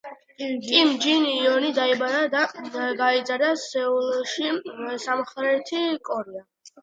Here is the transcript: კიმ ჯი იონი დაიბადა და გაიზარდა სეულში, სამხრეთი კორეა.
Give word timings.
კიმ 0.67 0.91
ჯი 1.01 1.11
იონი 1.33 1.67
დაიბადა 1.79 2.21
და 2.55 2.87
გაიზარდა 3.01 3.51
სეულში, 3.65 4.49
სამხრეთი 5.05 5.83
კორეა. 6.09 6.43